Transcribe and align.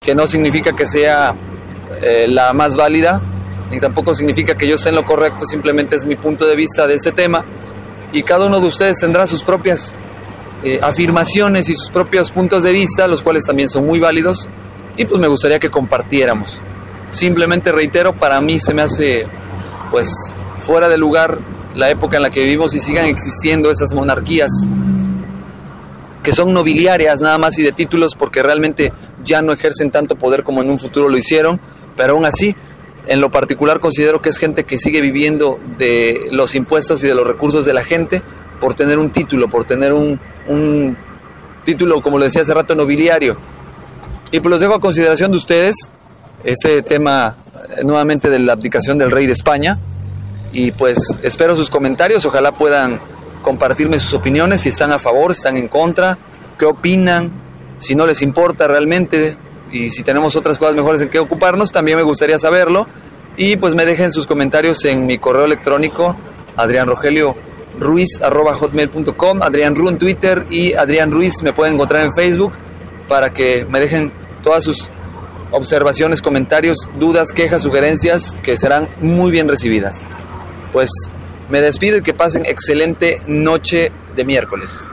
que 0.00 0.14
no 0.14 0.26
significa 0.26 0.72
que 0.72 0.86
sea 0.86 1.34
eh, 2.02 2.26
la 2.28 2.52
más 2.52 2.76
válida, 2.76 3.20
ni 3.70 3.80
tampoco 3.80 4.14
significa 4.14 4.54
que 4.54 4.66
yo 4.66 4.76
esté 4.76 4.90
en 4.90 4.96
lo 4.96 5.04
correcto, 5.04 5.46
simplemente 5.46 5.96
es 5.96 6.04
mi 6.04 6.16
punto 6.16 6.46
de 6.46 6.56
vista 6.56 6.86
de 6.86 6.94
este 6.94 7.12
tema 7.12 7.44
y 8.12 8.22
cada 8.22 8.46
uno 8.46 8.60
de 8.60 8.66
ustedes 8.66 8.98
tendrá 8.98 9.26
sus 9.26 9.42
propias 9.42 9.94
eh, 10.62 10.78
afirmaciones 10.82 11.68
y 11.68 11.74
sus 11.74 11.90
propios 11.90 12.30
puntos 12.30 12.62
de 12.62 12.72
vista, 12.72 13.06
los 13.08 13.22
cuales 13.22 13.44
también 13.44 13.68
son 13.68 13.86
muy 13.86 13.98
válidos 13.98 14.48
y 14.96 15.04
pues 15.06 15.20
me 15.20 15.26
gustaría 15.26 15.58
que 15.58 15.70
compartiéramos. 15.70 16.60
Simplemente 17.10 17.72
reitero, 17.72 18.12
para 18.12 18.40
mí 18.40 18.60
se 18.60 18.74
me 18.74 18.82
hace 18.82 19.26
pues 19.90 20.12
fuera 20.60 20.88
de 20.88 20.98
lugar 20.98 21.38
la 21.74 21.90
época 21.90 22.16
en 22.16 22.22
la 22.22 22.30
que 22.30 22.44
vivimos 22.44 22.74
y 22.74 22.78
sigan 22.78 23.06
existiendo 23.06 23.70
esas 23.70 23.92
monarquías 23.94 24.50
que 26.22 26.32
son 26.32 26.52
nobiliarias 26.52 27.20
nada 27.20 27.38
más 27.38 27.58
y 27.58 27.62
de 27.62 27.72
títulos 27.72 28.14
porque 28.14 28.42
realmente 28.42 28.92
ya 29.24 29.42
no 29.42 29.52
ejercen 29.52 29.90
tanto 29.90 30.16
poder 30.16 30.44
como 30.44 30.62
en 30.62 30.70
un 30.70 30.78
futuro 30.78 31.08
lo 31.08 31.16
hicieron, 31.16 31.60
pero 31.96 32.14
aún 32.14 32.24
así, 32.24 32.54
en 33.06 33.20
lo 33.20 33.30
particular 33.30 33.80
considero 33.80 34.22
que 34.22 34.28
es 34.28 34.38
gente 34.38 34.64
que 34.64 34.78
sigue 34.78 35.00
viviendo 35.00 35.58
de 35.78 36.28
los 36.30 36.54
impuestos 36.54 37.02
y 37.02 37.06
de 37.06 37.14
los 37.14 37.26
recursos 37.26 37.66
de 37.66 37.74
la 37.74 37.84
gente 37.84 38.22
por 38.60 38.74
tener 38.74 38.98
un 38.98 39.10
título, 39.10 39.48
por 39.48 39.64
tener 39.64 39.92
un, 39.92 40.20
un 40.46 40.96
título, 41.64 42.00
como 42.00 42.18
le 42.18 42.26
decía 42.26 42.42
hace 42.42 42.54
rato, 42.54 42.74
nobiliario. 42.74 43.36
Y 44.30 44.40
pues 44.40 44.50
los 44.50 44.60
dejo 44.60 44.74
a 44.74 44.80
consideración 44.80 45.32
de 45.32 45.38
ustedes 45.38 45.90
este 46.44 46.82
tema 46.82 47.36
eh, 47.76 47.84
nuevamente 47.84 48.30
de 48.30 48.38
la 48.38 48.52
abdicación 48.52 48.98
del 48.98 49.10
rey 49.10 49.26
de 49.26 49.32
España 49.32 49.78
y 50.52 50.70
pues 50.72 50.98
espero 51.22 51.56
sus 51.56 51.70
comentarios, 51.70 52.24
ojalá 52.26 52.52
puedan 52.52 53.00
compartirme 53.42 53.98
sus 53.98 54.14
opiniones, 54.14 54.62
si 54.62 54.68
están 54.68 54.92
a 54.92 54.98
favor, 54.98 55.34
si 55.34 55.38
están 55.38 55.56
en 55.56 55.68
contra, 55.68 56.16
qué 56.58 56.64
opinan, 56.64 57.30
si 57.76 57.94
no 57.94 58.06
les 58.06 58.22
importa 58.22 58.68
realmente 58.68 59.36
y 59.70 59.90
si 59.90 60.02
tenemos 60.02 60.36
otras 60.36 60.58
cosas 60.58 60.74
mejores 60.74 61.00
en 61.02 61.08
qué 61.08 61.18
ocuparnos, 61.18 61.72
también 61.72 61.96
me 61.96 62.02
gustaría 62.02 62.38
saberlo. 62.38 62.86
Y 63.36 63.56
pues 63.56 63.74
me 63.74 63.86
dejen 63.86 64.12
sus 64.12 64.26
comentarios 64.26 64.84
en 64.84 65.06
mi 65.06 65.18
correo 65.18 65.44
electrónico, 65.44 66.14
Adrián 66.56 66.86
Rogelio 66.86 67.34
Ruiz, 67.78 68.20
hotmail.com, 68.20 69.42
Adrián 69.42 69.74
Ru 69.74 69.88
en 69.88 69.98
Twitter 69.98 70.44
y 70.50 70.74
Adrián 70.74 71.10
Ruiz 71.10 71.42
me 71.42 71.52
pueden 71.52 71.74
encontrar 71.74 72.02
en 72.02 72.12
Facebook 72.12 72.52
para 73.08 73.30
que 73.30 73.66
me 73.68 73.80
dejen 73.80 74.12
todas 74.42 74.64
sus 74.64 74.90
observaciones, 75.50 76.20
comentarios, 76.20 76.90
dudas, 76.98 77.32
quejas, 77.32 77.62
sugerencias 77.62 78.36
que 78.42 78.56
serán 78.56 78.88
muy 79.00 79.30
bien 79.30 79.48
recibidas. 79.48 80.04
Pues 80.72 80.90
Me 81.52 81.60
despido 81.60 81.98
y 81.98 82.02
que 82.02 82.14
pasen 82.14 82.46
excelente 82.46 83.18
noche 83.28 83.92
de 84.16 84.24
miércoles. 84.24 84.88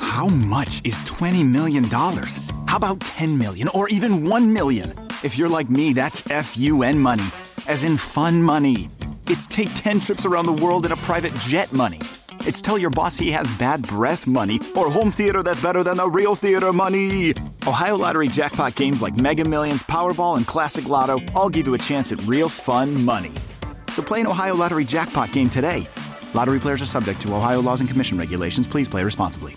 How 0.00 0.28
much 0.28 0.80
is 0.82 0.94
$20 1.04 1.46
million? 1.46 1.84
How 1.84 2.76
about 2.78 3.00
10 3.00 3.36
million 3.36 3.68
or 3.74 3.90
even 3.90 4.26
1 4.26 4.54
million? 4.54 4.94
If 5.22 5.36
you're 5.36 5.50
like 5.50 5.68
me, 5.68 5.92
that's 5.92 6.22
FUN 6.22 6.98
money, 6.98 7.26
as 7.68 7.84
in 7.84 7.98
fun 7.98 8.42
money. 8.42 8.88
It's 9.26 9.46
take 9.46 9.68
10 9.74 10.00
trips 10.00 10.24
around 10.24 10.46
the 10.46 10.54
world 10.54 10.86
in 10.86 10.92
a 10.92 10.96
private 10.96 11.34
jet 11.34 11.70
money. 11.70 12.00
It's 12.46 12.62
tell 12.62 12.78
your 12.78 12.88
boss 12.88 13.18
he 13.18 13.30
has 13.32 13.46
bad 13.58 13.86
breath 13.86 14.26
money 14.26 14.58
or 14.74 14.88
home 14.88 15.10
theater 15.10 15.42
that's 15.42 15.60
better 15.60 15.82
than 15.82 15.98
the 15.98 16.08
real 16.08 16.34
theater 16.34 16.72
money. 16.72 17.34
Ohio 17.66 17.98
Lottery 17.98 18.28
jackpot 18.28 18.74
games 18.74 19.02
like 19.02 19.20
Mega 19.20 19.46
Millions, 19.46 19.82
Powerball, 19.82 20.38
and 20.38 20.46
Classic 20.46 20.88
Lotto 20.88 21.20
all 21.34 21.50
give 21.50 21.66
you 21.66 21.74
a 21.74 21.78
chance 21.78 22.10
at 22.10 22.26
real 22.26 22.48
fun 22.48 23.04
money. 23.04 23.34
So 24.00 24.06
play 24.06 24.22
an 24.22 24.26
Ohio 24.26 24.54
Lottery 24.54 24.86
jackpot 24.86 25.30
game 25.30 25.50
today. 25.50 25.86
Lottery 26.32 26.58
players 26.58 26.80
are 26.80 26.86
subject 26.86 27.20
to 27.20 27.34
Ohio 27.34 27.60
laws 27.60 27.80
and 27.82 27.90
commission 27.90 28.16
regulations. 28.16 28.66
Please 28.66 28.88
play 28.88 29.04
responsibly. 29.04 29.56